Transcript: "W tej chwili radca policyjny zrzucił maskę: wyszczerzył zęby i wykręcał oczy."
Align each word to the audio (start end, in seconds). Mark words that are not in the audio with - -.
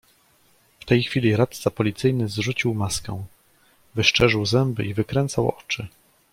"W 0.79 0.85
tej 0.85 1.03
chwili 1.03 1.35
radca 1.35 1.71
policyjny 1.71 2.29
zrzucił 2.29 2.73
maskę: 2.73 3.23
wyszczerzył 3.95 4.45
zęby 4.45 4.85
i 4.85 4.93
wykręcał 4.93 5.49
oczy." 5.49 5.87